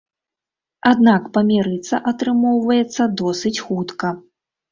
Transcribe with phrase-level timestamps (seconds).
[0.91, 4.13] Аднак памірыцца атрымоўваецца досыць хутка.